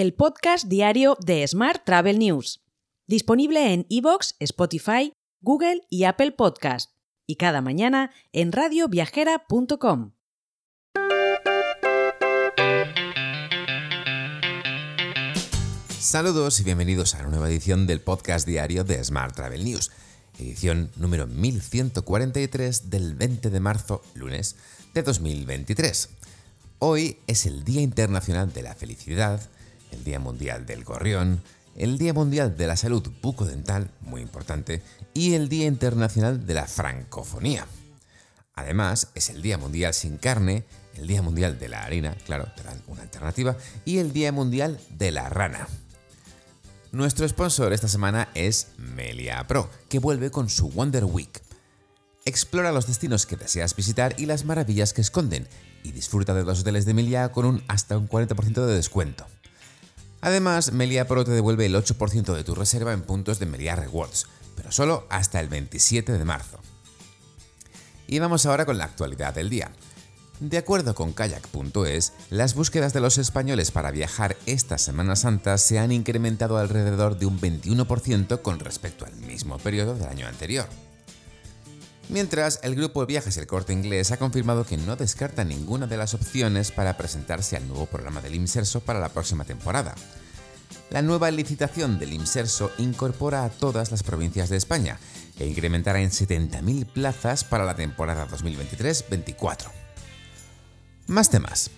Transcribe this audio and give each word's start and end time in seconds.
el 0.00 0.14
podcast 0.14 0.66
diario 0.66 1.18
de 1.20 1.46
Smart 1.46 1.84
Travel 1.84 2.18
News, 2.18 2.64
disponible 3.06 3.74
en 3.74 3.84
iVoox, 3.90 4.32
Spotify, 4.38 5.12
Google 5.42 5.82
y 5.90 6.04
Apple 6.04 6.32
Podcast, 6.32 6.92
y 7.26 7.36
cada 7.36 7.60
mañana 7.60 8.10
en 8.32 8.50
radioviajera.com. 8.50 10.12
Saludos 15.98 16.60
y 16.60 16.64
bienvenidos 16.64 17.14
a 17.14 17.18
una 17.18 17.28
nueva 17.28 17.50
edición 17.50 17.86
del 17.86 18.00
podcast 18.00 18.46
diario 18.46 18.84
de 18.84 19.04
Smart 19.04 19.36
Travel 19.36 19.62
News, 19.62 19.90
edición 20.38 20.90
número 20.96 21.26
1143 21.26 22.88
del 22.88 23.16
20 23.16 23.50
de 23.50 23.60
marzo, 23.60 24.02
lunes 24.14 24.56
de 24.94 25.02
2023. 25.02 26.08
Hoy 26.78 27.18
es 27.26 27.44
el 27.44 27.64
Día 27.64 27.82
Internacional 27.82 28.50
de 28.54 28.62
la 28.62 28.74
Felicidad, 28.74 29.42
el 29.92 30.04
Día 30.04 30.18
Mundial 30.18 30.66
del 30.66 30.84
Gorrión, 30.84 31.42
el 31.76 31.98
Día 31.98 32.12
Mundial 32.12 32.56
de 32.56 32.66
la 32.66 32.76
Salud 32.76 33.08
Bucodental, 33.22 33.90
muy 34.00 34.20
importante, 34.20 34.82
y 35.14 35.34
el 35.34 35.48
Día 35.48 35.66
Internacional 35.66 36.46
de 36.46 36.54
la 36.54 36.66
Francofonía. 36.66 37.66
Además, 38.54 39.08
es 39.14 39.30
el 39.30 39.42
Día 39.42 39.58
Mundial 39.58 39.94
sin 39.94 40.18
carne, 40.18 40.64
el 40.96 41.06
Día 41.06 41.22
Mundial 41.22 41.58
de 41.58 41.68
la 41.68 41.84
harina, 41.84 42.14
claro, 42.26 42.48
te 42.56 42.62
dan 42.62 42.82
una 42.86 43.02
alternativa, 43.02 43.56
y 43.84 43.98
el 43.98 44.12
Día 44.12 44.32
Mundial 44.32 44.78
de 44.90 45.10
la 45.10 45.28
rana. 45.28 45.68
Nuestro 46.92 47.26
sponsor 47.28 47.72
esta 47.72 47.88
semana 47.88 48.28
es 48.34 48.72
Melia 48.76 49.46
Pro, 49.46 49.70
que 49.88 50.00
vuelve 50.00 50.30
con 50.30 50.48
su 50.48 50.70
Wonder 50.70 51.04
Week. 51.04 51.40
Explora 52.24 52.72
los 52.72 52.86
destinos 52.86 53.26
que 53.26 53.36
deseas 53.36 53.74
visitar 53.76 54.14
y 54.18 54.26
las 54.26 54.44
maravillas 54.44 54.92
que 54.92 55.00
esconden, 55.00 55.46
y 55.82 55.92
disfruta 55.92 56.34
de 56.34 56.44
los 56.44 56.60
hoteles 56.60 56.84
de 56.84 56.94
Melia 56.94 57.30
con 57.32 57.46
un 57.46 57.62
hasta 57.68 57.96
un 57.96 58.08
40% 58.08 58.66
de 58.66 58.74
descuento. 58.74 59.26
Además, 60.20 60.72
Melia 60.72 61.06
Pro 61.06 61.24
te 61.24 61.30
devuelve 61.30 61.66
el 61.66 61.74
8% 61.74 62.34
de 62.34 62.44
tu 62.44 62.54
reserva 62.54 62.92
en 62.92 63.02
puntos 63.02 63.38
de 63.38 63.46
Melia 63.46 63.76
Rewards, 63.76 64.26
pero 64.56 64.70
solo 64.70 65.06
hasta 65.08 65.40
el 65.40 65.48
27 65.48 66.12
de 66.12 66.24
marzo. 66.24 66.60
Y 68.06 68.18
vamos 68.18 68.44
ahora 68.44 68.66
con 68.66 68.76
la 68.76 68.84
actualidad 68.84 69.34
del 69.34 69.48
día. 69.48 69.70
De 70.40 70.58
acuerdo 70.58 70.94
con 70.94 71.12
kayak.es, 71.12 72.12
las 72.30 72.54
búsquedas 72.54 72.92
de 72.92 73.00
los 73.00 73.18
españoles 73.18 73.70
para 73.70 73.90
viajar 73.90 74.36
esta 74.46 74.78
Semana 74.78 75.14
Santa 75.14 75.58
se 75.58 75.78
han 75.78 75.92
incrementado 75.92 76.56
alrededor 76.56 77.18
de 77.18 77.26
un 77.26 77.38
21% 77.38 78.40
con 78.40 78.58
respecto 78.58 79.04
al 79.04 79.14
mismo 79.16 79.58
periodo 79.58 79.94
del 79.94 80.08
año 80.08 80.26
anterior. 80.26 80.66
Mientras, 82.10 82.58
el 82.64 82.74
grupo 82.74 83.00
de 83.00 83.06
viajes 83.06 83.36
El 83.36 83.46
Corte 83.46 83.72
Inglés 83.72 84.10
ha 84.10 84.16
confirmado 84.16 84.64
que 84.64 84.76
no 84.76 84.96
descarta 84.96 85.44
ninguna 85.44 85.86
de 85.86 85.96
las 85.96 86.12
opciones 86.12 86.72
para 86.72 86.96
presentarse 86.96 87.56
al 87.56 87.68
nuevo 87.68 87.86
programa 87.86 88.20
del 88.20 88.34
IMSERSO 88.34 88.80
para 88.80 88.98
la 88.98 89.10
próxima 89.10 89.44
temporada. 89.44 89.94
La 90.90 91.02
nueva 91.02 91.30
licitación 91.30 92.00
del 92.00 92.12
IMSERSO 92.12 92.72
incorpora 92.78 93.44
a 93.44 93.48
todas 93.48 93.92
las 93.92 94.02
provincias 94.02 94.48
de 94.48 94.56
España 94.56 94.98
e 95.38 95.46
incrementará 95.46 96.00
en 96.00 96.10
70.000 96.10 96.84
plazas 96.86 97.44
para 97.44 97.64
la 97.64 97.76
temporada 97.76 98.26
2023-24. 98.26 99.68
Más 101.06 101.30
temas. 101.30 101.70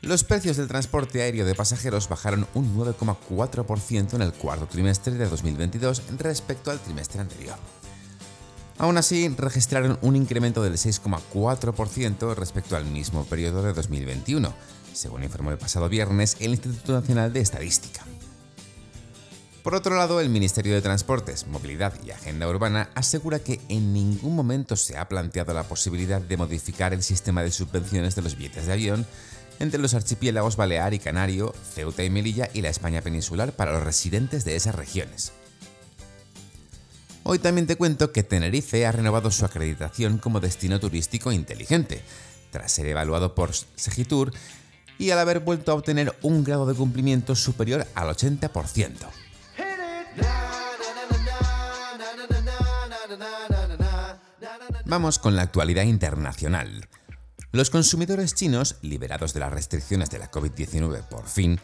Los 0.00 0.24
precios 0.24 0.56
del 0.56 0.68
transporte 0.68 1.20
aéreo 1.20 1.44
de 1.44 1.54
pasajeros 1.54 2.08
bajaron 2.08 2.46
un 2.54 2.74
9,4% 2.78 4.14
en 4.14 4.22
el 4.22 4.32
cuarto 4.32 4.66
trimestre 4.66 5.12
de 5.12 5.28
2022 5.28 6.02
respecto 6.16 6.70
al 6.70 6.80
trimestre 6.80 7.20
anterior. 7.20 7.58
Aún 8.80 8.96
así, 8.96 9.28
registraron 9.28 9.98
un 10.00 10.16
incremento 10.16 10.62
del 10.62 10.72
6,4% 10.72 12.34
respecto 12.34 12.76
al 12.76 12.86
mismo 12.86 13.26
periodo 13.26 13.62
de 13.62 13.74
2021, 13.74 14.54
según 14.94 15.22
informó 15.22 15.50
el 15.50 15.58
pasado 15.58 15.90
viernes 15.90 16.38
el 16.40 16.52
Instituto 16.52 16.94
Nacional 16.94 17.30
de 17.30 17.40
Estadística. 17.40 18.06
Por 19.62 19.74
otro 19.74 19.94
lado, 19.96 20.18
el 20.18 20.30
Ministerio 20.30 20.72
de 20.72 20.80
Transportes, 20.80 21.46
Movilidad 21.46 21.92
y 22.02 22.10
Agenda 22.10 22.48
Urbana 22.48 22.88
asegura 22.94 23.40
que 23.40 23.60
en 23.68 23.92
ningún 23.92 24.34
momento 24.34 24.76
se 24.76 24.96
ha 24.96 25.06
planteado 25.10 25.52
la 25.52 25.64
posibilidad 25.64 26.22
de 26.22 26.38
modificar 26.38 26.94
el 26.94 27.02
sistema 27.02 27.42
de 27.42 27.50
subvenciones 27.50 28.14
de 28.14 28.22
los 28.22 28.34
billetes 28.34 28.66
de 28.66 28.72
avión 28.72 29.06
entre 29.58 29.78
los 29.78 29.92
archipiélagos 29.92 30.56
Balear 30.56 30.94
y 30.94 31.00
Canario, 31.00 31.54
Ceuta 31.74 32.02
y 32.02 32.08
Melilla 32.08 32.48
y 32.54 32.62
la 32.62 32.70
España 32.70 33.02
peninsular 33.02 33.52
para 33.52 33.74
los 33.74 33.84
residentes 33.84 34.46
de 34.46 34.56
esas 34.56 34.74
regiones. 34.74 35.34
Hoy 37.32 37.38
también 37.38 37.68
te 37.68 37.76
cuento 37.76 38.10
que 38.10 38.24
Tenerife 38.24 38.84
ha 38.84 38.90
renovado 38.90 39.30
su 39.30 39.44
acreditación 39.44 40.18
como 40.18 40.40
destino 40.40 40.80
turístico 40.80 41.30
inteligente, 41.30 42.02
tras 42.50 42.72
ser 42.72 42.86
evaluado 42.86 43.36
por 43.36 43.52
Segitur 43.54 44.32
y 44.98 45.12
al 45.12 45.20
haber 45.20 45.38
vuelto 45.38 45.70
a 45.70 45.76
obtener 45.76 46.12
un 46.22 46.42
grado 46.42 46.66
de 46.66 46.74
cumplimiento 46.74 47.36
superior 47.36 47.86
al 47.94 48.08
80%. 48.08 48.94
Vamos 54.86 55.20
con 55.20 55.36
la 55.36 55.42
actualidad 55.42 55.84
internacional. 55.84 56.88
Los 57.52 57.70
consumidores 57.70 58.34
chinos, 58.34 58.78
liberados 58.82 59.34
de 59.34 59.38
las 59.38 59.52
restricciones 59.52 60.10
de 60.10 60.18
la 60.18 60.32
COVID-19 60.32 61.06
por 61.06 61.28
fin, 61.28 61.60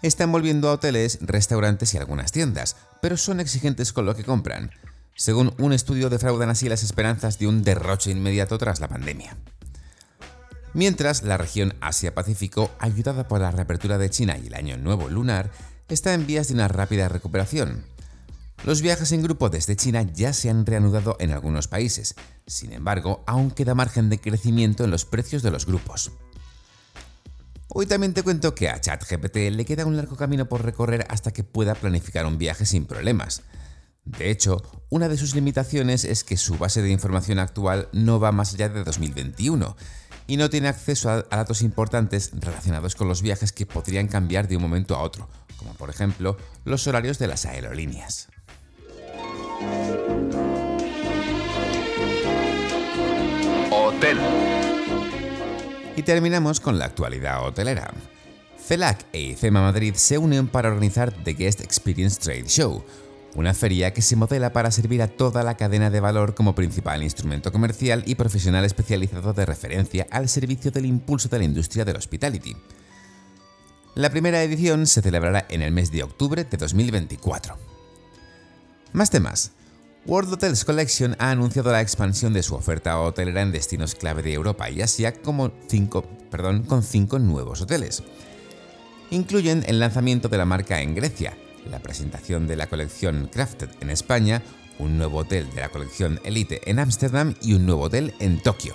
están 0.00 0.30
volviendo 0.30 0.68
a 0.68 0.74
hoteles, 0.74 1.18
restaurantes 1.22 1.92
y 1.92 1.98
algunas 1.98 2.30
tiendas, 2.30 2.76
pero 3.02 3.16
son 3.16 3.40
exigentes 3.40 3.92
con 3.92 4.06
lo 4.06 4.14
que 4.14 4.22
compran. 4.22 4.70
Según 5.18 5.52
un 5.58 5.72
estudio 5.72 6.10
defraudan 6.10 6.48
así 6.48 6.68
las 6.68 6.84
esperanzas 6.84 7.40
de 7.40 7.48
un 7.48 7.64
derroche 7.64 8.12
inmediato 8.12 8.56
tras 8.56 8.78
la 8.78 8.86
pandemia. 8.86 9.36
Mientras, 10.74 11.24
la 11.24 11.36
región 11.36 11.74
Asia-Pacífico, 11.80 12.70
ayudada 12.78 13.26
por 13.26 13.40
la 13.40 13.50
reapertura 13.50 13.98
de 13.98 14.10
China 14.10 14.38
y 14.38 14.46
el 14.46 14.54
Año 14.54 14.76
Nuevo 14.76 15.08
Lunar, 15.08 15.50
está 15.88 16.14
en 16.14 16.24
vías 16.24 16.46
de 16.46 16.54
una 16.54 16.68
rápida 16.68 17.08
recuperación. 17.08 17.82
Los 18.62 18.80
viajes 18.80 19.10
en 19.10 19.24
grupo 19.24 19.50
desde 19.50 19.74
China 19.74 20.02
ya 20.02 20.32
se 20.32 20.50
han 20.50 20.64
reanudado 20.64 21.16
en 21.18 21.32
algunos 21.32 21.66
países, 21.66 22.14
sin 22.46 22.72
embargo, 22.72 23.24
aún 23.26 23.50
queda 23.50 23.74
margen 23.74 24.10
de 24.10 24.20
crecimiento 24.20 24.84
en 24.84 24.92
los 24.92 25.04
precios 25.04 25.42
de 25.42 25.50
los 25.50 25.66
grupos. 25.66 26.12
Hoy 27.66 27.86
también 27.86 28.14
te 28.14 28.22
cuento 28.22 28.54
que 28.54 28.68
a 28.68 28.80
ChatGPT 28.80 29.50
le 29.50 29.64
queda 29.64 29.84
un 29.84 29.96
largo 29.96 30.14
camino 30.14 30.48
por 30.48 30.64
recorrer 30.64 31.06
hasta 31.10 31.32
que 31.32 31.42
pueda 31.42 31.74
planificar 31.74 32.24
un 32.24 32.38
viaje 32.38 32.64
sin 32.64 32.86
problemas. 32.86 33.42
De 34.16 34.30
hecho, 34.30 34.62
una 34.88 35.08
de 35.08 35.18
sus 35.18 35.34
limitaciones 35.34 36.04
es 36.04 36.24
que 36.24 36.38
su 36.38 36.56
base 36.56 36.80
de 36.80 36.90
información 36.90 37.38
actual 37.38 37.88
no 37.92 38.18
va 38.18 38.32
más 38.32 38.54
allá 38.54 38.70
de 38.70 38.82
2021 38.82 39.76
y 40.26 40.36
no 40.38 40.48
tiene 40.48 40.68
acceso 40.68 41.10
a, 41.10 41.22
datos 41.24 41.60
importantes 41.60 42.30
relacionados 42.32 42.94
con 42.94 43.06
los 43.06 43.20
viajes 43.20 43.52
que 43.52 43.66
podrían 43.66 44.08
cambiar 44.08 44.48
de 44.48 44.56
un 44.56 44.62
momento 44.62 44.96
a 44.96 45.02
otro, 45.02 45.28
como 45.58 45.74
por 45.74 45.90
ejemplo 45.90 46.38
los 46.64 46.86
horarios 46.86 47.18
de 47.18 47.26
las 47.26 47.44
aerolíneas. 47.44 48.28
Hotel. 53.70 54.18
Y 55.96 56.02
terminamos 56.02 56.60
con 56.60 56.78
la 56.78 56.86
actualidad 56.86 57.46
hotelera. 57.46 57.92
CELAC 58.58 59.06
e 59.12 59.20
IFEMA 59.20 59.60
Madrid 59.60 59.94
se 59.96 60.18
unen 60.18 60.48
para 60.48 60.68
organizar 60.68 61.12
The 61.12 61.34
Guest 61.34 61.60
Experience 61.60 62.20
Trade 62.20 62.48
Show, 62.48 62.84
una 63.38 63.54
feria 63.54 63.92
que 63.92 64.02
se 64.02 64.16
modela 64.16 64.52
para 64.52 64.72
servir 64.72 65.00
a 65.00 65.06
toda 65.06 65.44
la 65.44 65.56
cadena 65.56 65.90
de 65.90 66.00
valor 66.00 66.34
como 66.34 66.56
principal 66.56 67.04
instrumento 67.04 67.52
comercial 67.52 68.02
y 68.04 68.16
profesional 68.16 68.64
especializado 68.64 69.32
de 69.32 69.46
referencia 69.46 70.08
al 70.10 70.28
servicio 70.28 70.72
del 70.72 70.86
impulso 70.86 71.28
de 71.28 71.38
la 71.38 71.44
industria 71.44 71.84
del 71.84 71.96
hospitality. 71.96 72.56
La 73.94 74.10
primera 74.10 74.42
edición 74.42 74.88
se 74.88 75.02
celebrará 75.02 75.46
en 75.50 75.62
el 75.62 75.70
mes 75.70 75.92
de 75.92 76.02
octubre 76.02 76.42
de 76.42 76.56
2024. 76.56 77.56
Más 78.92 79.10
temas. 79.10 79.52
World 80.04 80.32
Hotels 80.32 80.64
Collection 80.64 81.14
ha 81.20 81.30
anunciado 81.30 81.70
la 81.70 81.80
expansión 81.80 82.32
de 82.32 82.42
su 82.42 82.56
oferta 82.56 82.98
hotelera 82.98 83.42
en 83.42 83.52
destinos 83.52 83.94
clave 83.94 84.22
de 84.22 84.32
Europa 84.32 84.68
y 84.68 84.82
Asia 84.82 85.12
como 85.12 85.52
cinco, 85.68 86.04
con 86.66 86.82
cinco 86.82 87.20
nuevos 87.20 87.60
hoteles. 87.60 88.02
Incluyen 89.10 89.62
el 89.68 89.78
lanzamiento 89.78 90.28
de 90.28 90.38
la 90.38 90.44
marca 90.44 90.80
en 90.80 90.94
Grecia, 90.94 91.36
la 91.70 91.80
presentación 91.80 92.46
de 92.46 92.56
la 92.56 92.66
colección 92.66 93.28
Crafted 93.32 93.70
en 93.80 93.90
España, 93.90 94.42
un 94.78 94.98
nuevo 94.98 95.18
hotel 95.18 95.48
de 95.54 95.60
la 95.60 95.68
colección 95.68 96.20
Elite 96.24 96.60
en 96.70 96.78
Ámsterdam 96.78 97.34
y 97.42 97.54
un 97.54 97.66
nuevo 97.66 97.84
hotel 97.84 98.14
en 98.20 98.42
Tokio. 98.42 98.74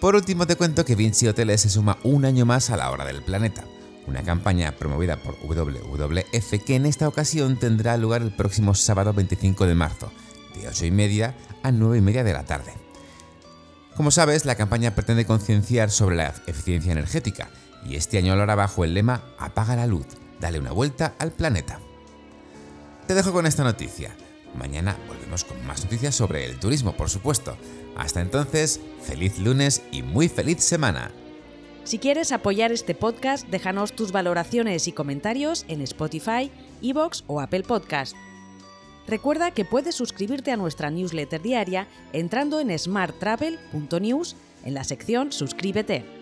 Por 0.00 0.16
último 0.16 0.46
te 0.46 0.56
cuento 0.56 0.84
que 0.84 0.96
Vinci 0.96 1.28
Hoteles 1.28 1.60
se 1.60 1.70
suma 1.70 1.98
un 2.02 2.24
año 2.24 2.44
más 2.44 2.70
a 2.70 2.76
la 2.76 2.90
hora 2.90 3.04
del 3.04 3.22
planeta 3.22 3.64
una 4.06 4.22
campaña 4.22 4.72
promovida 4.72 5.16
por 5.16 5.36
WWF 5.40 6.64
que 6.64 6.74
en 6.74 6.86
esta 6.86 7.08
ocasión 7.08 7.58
tendrá 7.58 7.96
lugar 7.96 8.22
el 8.22 8.32
próximo 8.32 8.74
sábado 8.74 9.12
25 9.12 9.66
de 9.66 9.74
marzo, 9.74 10.12
de 10.54 10.68
8 10.68 10.86
y 10.86 10.90
media 10.90 11.34
a 11.62 11.70
9 11.70 11.98
y 11.98 12.00
media 12.00 12.24
de 12.24 12.32
la 12.32 12.44
tarde. 12.44 12.72
Como 13.96 14.10
sabes, 14.10 14.44
la 14.44 14.54
campaña 14.54 14.94
pretende 14.94 15.26
concienciar 15.26 15.90
sobre 15.90 16.16
la 16.16 16.34
eficiencia 16.46 16.92
energética 16.92 17.50
y 17.84 17.96
este 17.96 18.18
año 18.18 18.34
lo 18.36 18.42
hará 18.42 18.54
bajo 18.54 18.84
el 18.84 18.94
lema 18.94 19.22
Apaga 19.38 19.76
la 19.76 19.86
luz, 19.86 20.06
dale 20.42 20.58
una 20.58 20.72
vuelta 20.72 21.14
al 21.18 21.30
planeta. 21.30 21.78
Te 23.06 23.14
dejo 23.14 23.32
con 23.32 23.46
esta 23.46 23.62
noticia. 23.64 24.14
Mañana 24.58 24.98
volvemos 25.08 25.44
con 25.44 25.64
más 25.66 25.84
noticias 25.84 26.14
sobre 26.14 26.44
el 26.44 26.58
turismo, 26.58 26.92
por 26.92 27.08
supuesto. 27.08 27.56
Hasta 27.96 28.20
entonces, 28.20 28.80
feliz 29.02 29.38
lunes 29.38 29.82
y 29.92 30.02
muy 30.02 30.28
feliz 30.28 30.62
semana. 30.62 31.12
Si 31.84 31.98
quieres 31.98 32.32
apoyar 32.32 32.72
este 32.72 32.94
podcast, 32.94 33.46
déjanos 33.48 33.92
tus 33.92 34.12
valoraciones 34.12 34.88
y 34.88 34.92
comentarios 34.92 35.64
en 35.68 35.80
Spotify, 35.80 36.50
Evox 36.82 37.24
o 37.28 37.40
Apple 37.40 37.62
Podcast. 37.62 38.16
Recuerda 39.06 39.52
que 39.52 39.64
puedes 39.64 39.94
suscribirte 39.94 40.50
a 40.50 40.56
nuestra 40.56 40.90
newsletter 40.90 41.40
diaria 41.40 41.88
entrando 42.12 42.60
en 42.60 42.76
smarttravel.news 42.76 44.36
en 44.64 44.74
la 44.74 44.84
sección 44.84 45.32
Suscríbete. 45.32 46.21